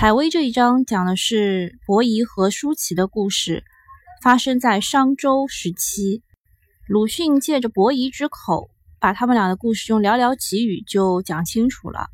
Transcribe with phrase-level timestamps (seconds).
[0.00, 3.64] 采薇这一章讲的是伯夷和舒淇的故事，
[4.22, 6.22] 发生在商周时期。
[6.88, 12.06] 鲁迅借着伯夷之口，把他们俩的故事用寥寥几语就讲清楚了。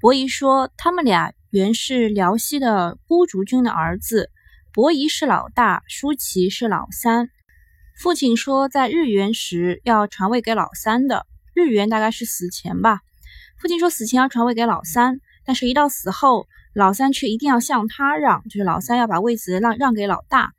[0.00, 4.28] 伯夷说，他们俩原是辽西的孤竹君的儿子，
[4.72, 7.28] 伯夷是老大，舒淇是老三。
[8.02, 12.98] 父亲说，在日元时要传位给老三的，日元大概是死前吧。
[13.60, 20.52] 父亲说，死前要传位给老三，但是一到死后，老三却一定要向他让，就是老三要把位子让让给老大。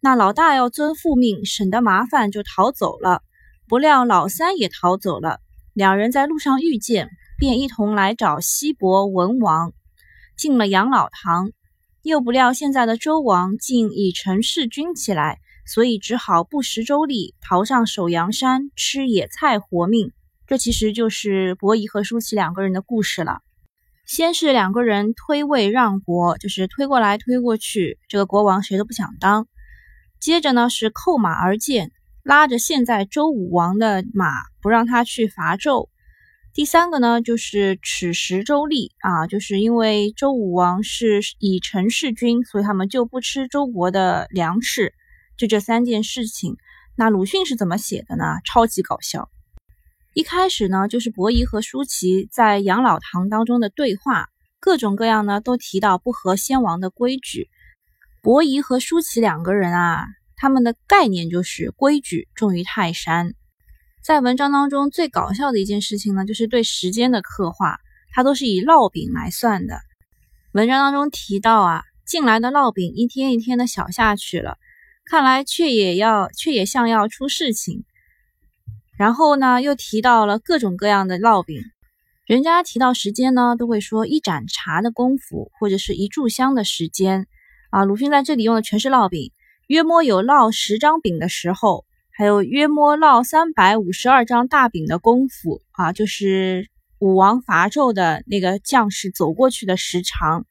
[0.00, 3.22] 那老大要遵父命，省得麻烦，就逃走了。
[3.68, 5.40] 不料老三也逃走了，
[5.72, 9.72] 两人在路上遇见，便一同来找西伯文王，
[10.36, 11.50] 进了养老堂。
[12.02, 20.12] 又不料现在的周王竟已成弑君起来，所以只好不食周礼，逃上首阳山吃野菜活命。
[20.46, 23.40] 这其实就是伯夷和舒淇两个人的故事了。
[24.06, 29.48] 先是两个人推位让国，就是推过来推过去，这个国王谁都不想当。
[30.20, 31.90] 接着呢是扣马而谏，
[32.22, 34.30] 拉着现在周武王的马，
[34.62, 35.88] 不让他去伐纣。
[36.54, 44.94] 第三个呢就是耻食周栗啊，就是因为周武王是以臣弑君，所以他们就不吃周国的粮食。
[45.36, 46.56] 就这三件事情，
[46.96, 48.36] 那鲁迅是怎么写的呢？
[48.44, 49.28] 超级搞笑。
[50.16, 57.50] 一开始呢就是伯夷和舒淇在养老堂当中的对话，各种各样呢都提到不合先王的规矩。
[58.22, 63.34] 伯夷和舒淇两个人啊，他们的概念就是规矩重于泰山。
[64.02, 67.76] 在文章当中最搞笑的一件事情呢，就是对时间的刻画，
[68.10, 69.80] 它都是以烙饼来算的。
[70.52, 74.56] 文章当中提到啊，进来的烙饼一天一天的小下去了，
[75.04, 77.84] 看来却也要却也像要出事情。
[78.98, 81.60] 然后呢，又提到了各种各样的烙饼，
[82.26, 87.26] 人家提到时间呢，都会说一盏茶的功夫，或者是一炷香的时间。
[87.70, 89.32] 啊，鲁迅在这里用的全是烙饼，
[89.66, 100.46] 约摸有烙十张饼的时候，还有约摸烙三百五十二张大饼的功夫啊，就是武王伐纣的那个将士走过去的时长，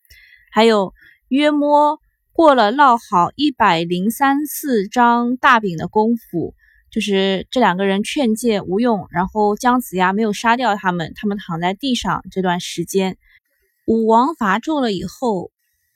[0.52, 0.94] 还有
[1.30, 2.00] 约摸
[2.32, 6.54] 过了烙好一百零三四张大饼的功夫，
[6.96, 13.18] 就是这两个人劝诫无用，然后姜子牙没有杀掉他们，他们躺在地上这段时间，
[13.86, 15.52] 武王伐纣了以后。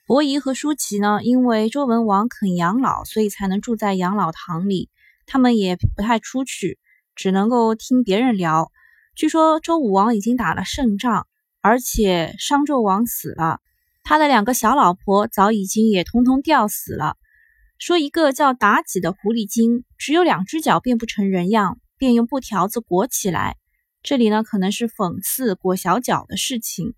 [0.06, 4.90] 伯夷和舒淇呢，因为周文王肯养老，所以才能住在养老堂里。
[5.26, 6.78] 他们也不太出去，
[7.16, 8.70] 只能够听别人聊。
[9.16, 11.28] 据说周武王已经打了胜仗，
[11.62, 13.62] 而且商纣王死了，
[14.04, 17.16] 他的两个小老婆早已经也通通吊死了。
[17.80, 23.56] 说一个叫妲己的狐狸精，只有两只脚变不成人样，便用布条子裹起来。
[24.04, 26.94] 这里呢，可能是讽刺裹小脚的事情。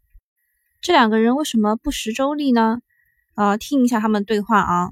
[0.82, 2.80] 这两个人为什么不识周礼呢？
[3.36, 4.92] 呃，听一下他们对话啊！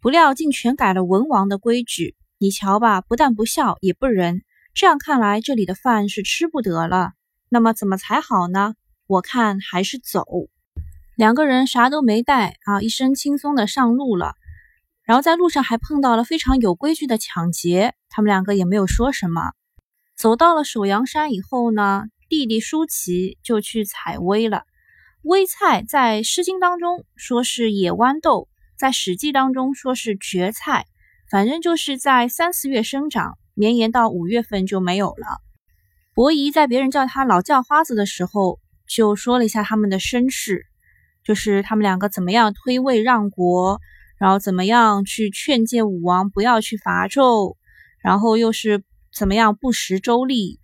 [0.00, 4.42] 不料竟全改了文王的规矩，你瞧吧，不但不孝，也不仁。
[4.72, 7.10] 这样看来，这里的饭是吃不得了。
[7.48, 8.74] 那么怎么才好呢？
[9.08, 10.24] 我看还是走。
[11.16, 14.34] 两个人啥都没带啊，一身轻松的上路了。
[15.08, 19.52] 然后在路上还碰到了非常有规矩的抢劫，他们两个也没有说什么。
[20.14, 24.64] 走到了首阳山以后呢，弟弟舒淇就去采薇了。
[25.22, 30.84] 薇菜在《诗经》当中说是野豌豆，在《史记》当中说是蕨菜，
[31.30, 35.38] 反正就是在三四月生长，绵延到五月份就没有了。
[36.12, 40.66] 伯夷在别人叫他老叫花子的时候，就说了一下他们的身世，
[41.24, 43.80] 就是他们两个怎么样推位让国，
[44.18, 47.56] 然后怎么样去劝诫武王不要去伐纣，
[48.02, 50.58] 然后又是怎么样不食周礼。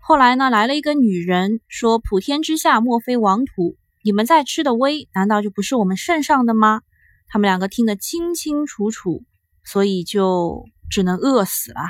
[0.00, 3.76] 后来呢，来了一个女人，说普天之下莫非王土。
[4.04, 6.82] 你们在吃的威，难道就不是我们圣上的吗？
[7.26, 9.22] 他们两个听得清清楚楚，
[9.64, 11.80] 所以就只能饿死了。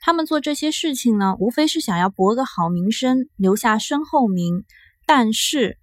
[0.00, 4.64] 他们做这些事情呢，无非是想要博个好名声，留下身后名。
[5.06, 5.78] 但是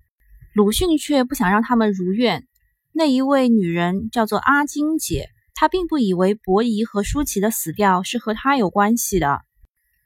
[0.53, 2.45] 鲁迅却不想让他们如愿。
[2.97, 9.41] 那一位女人叫做阿金姐，她并不以为伯夷和舒淇的死掉是和她有关系的。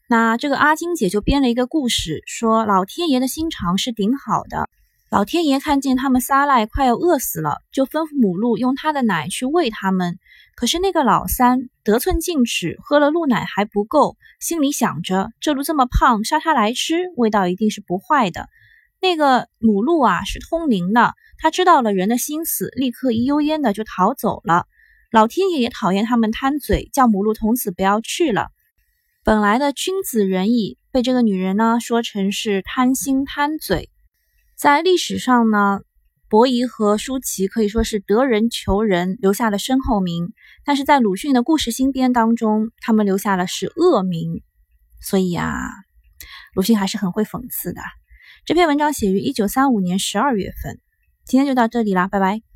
[0.07, 4.67] 那这个阿金姐就编了一个故事，说老天爷的心肠是顶好的。
[5.11, 10.17] 老天爷看见他们仨赖快要饿死了，就吩咐母鹿用他的奶去喂他们。
[10.55, 18.49] 可是那个老三得寸进尺，喝了鹿奶还不够，心里想着这鹿这么胖，杀它来吃，味道一定是不坏的。
[19.01, 24.65] 那个母鹿啊是通灵的它知道了人的心思立刻一溜烟的就逃走了。
[25.11, 28.49] 老天爷也讨厌他们贪嘴叫母鹿从此不要去了。
[29.23, 33.89] 本来的君子仁义被这个女人呢说成是贪心贪嘴。
[34.55, 35.79] 在历史上呢
[36.27, 40.33] 伯夷和叔齐可以说是得人求人留下了身后名。
[40.65, 44.43] 但是在鲁迅的故事新编当中他们留下了是恶名。
[45.01, 45.69] 所以啊
[46.53, 47.81] 鲁迅还是很会讽刺的。
[48.45, 50.79] 这篇文章写于一九三五年十二月份。
[51.25, 52.48] 今天就到这里啦拜拜。